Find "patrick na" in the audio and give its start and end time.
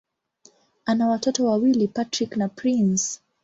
1.87-2.47